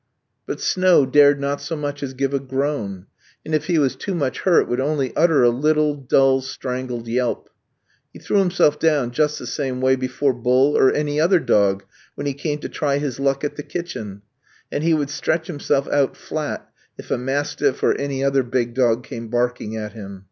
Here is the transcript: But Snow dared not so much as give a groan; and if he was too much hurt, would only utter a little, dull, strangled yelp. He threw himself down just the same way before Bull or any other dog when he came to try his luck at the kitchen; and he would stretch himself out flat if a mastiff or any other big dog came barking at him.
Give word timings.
But 0.47 0.59
Snow 0.59 1.05
dared 1.05 1.39
not 1.39 1.61
so 1.61 1.75
much 1.75 2.01
as 2.01 2.15
give 2.15 2.33
a 2.33 2.39
groan; 2.39 3.05
and 3.45 3.53
if 3.53 3.65
he 3.65 3.77
was 3.77 3.95
too 3.95 4.15
much 4.15 4.39
hurt, 4.39 4.67
would 4.67 4.79
only 4.79 5.15
utter 5.15 5.43
a 5.43 5.51
little, 5.51 5.93
dull, 5.93 6.41
strangled 6.41 7.07
yelp. 7.07 7.51
He 8.11 8.17
threw 8.17 8.39
himself 8.39 8.79
down 8.79 9.11
just 9.11 9.37
the 9.37 9.45
same 9.45 9.79
way 9.79 9.95
before 9.95 10.33
Bull 10.33 10.75
or 10.75 10.91
any 10.91 11.19
other 11.21 11.39
dog 11.39 11.83
when 12.15 12.25
he 12.25 12.33
came 12.33 12.57
to 12.61 12.67
try 12.67 12.97
his 12.97 13.19
luck 13.19 13.43
at 13.43 13.57
the 13.57 13.61
kitchen; 13.61 14.23
and 14.71 14.83
he 14.83 14.95
would 14.95 15.11
stretch 15.11 15.45
himself 15.45 15.87
out 15.89 16.17
flat 16.17 16.67
if 16.97 17.11
a 17.11 17.17
mastiff 17.19 17.83
or 17.83 17.93
any 17.99 18.23
other 18.23 18.41
big 18.41 18.73
dog 18.73 19.03
came 19.03 19.27
barking 19.27 19.77
at 19.77 19.93
him. 19.93 20.19